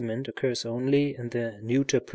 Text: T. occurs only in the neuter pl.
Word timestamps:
T. 0.03 0.07
occurs 0.29 0.65
only 0.65 1.15
in 1.15 1.29
the 1.29 1.59
neuter 1.61 1.99
pl. 1.99 2.07